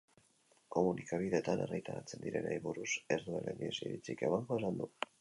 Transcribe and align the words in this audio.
Komunikabideetan 0.75 1.61
argitaratzen 1.67 2.25
direnei 2.25 2.59
buruz 2.67 2.89
ez 3.19 3.21
duela 3.31 3.57
inoiz 3.59 3.75
iritzirik 3.89 4.29
emango 4.31 4.63
esan 4.63 4.85
du. 4.85 4.95